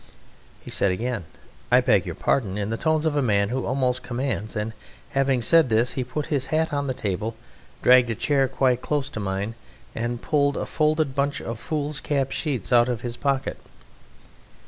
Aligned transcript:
He 0.63 0.71
said 0.71 0.89
again 0.91 1.25
"I 1.71 1.79
beg 1.79 2.07
your 2.07 2.15
pardon" 2.15 2.57
in 2.57 2.71
the 2.71 2.75
tones 2.75 3.05
of 3.05 3.15
a 3.15 3.21
man 3.21 3.49
who 3.49 3.67
almost 3.67 4.01
commands, 4.01 4.55
and 4.55 4.73
having 5.11 5.43
said 5.43 5.69
this 5.69 5.91
he 5.91 6.03
put 6.03 6.25
his 6.33 6.47
hat 6.47 6.73
on 6.73 6.87
the 6.87 6.95
table, 6.95 7.35
dragged 7.83 8.09
a 8.09 8.15
chair 8.15 8.47
quite 8.47 8.81
close 8.81 9.09
to 9.09 9.19
mine, 9.19 9.53
and 9.93 10.19
pulled 10.19 10.57
a 10.57 10.65
folded 10.65 11.13
bunch 11.13 11.39
of 11.39 11.59
foolscap 11.59 12.31
sheets 12.31 12.73
out 12.73 12.89
of 12.89 13.01
his 13.01 13.15
pocket. 13.15 13.57